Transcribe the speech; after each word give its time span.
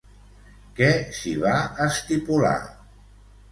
Què 0.79 0.87
s'hi 1.19 1.35
va 1.45 1.53
estipular? 1.87 2.57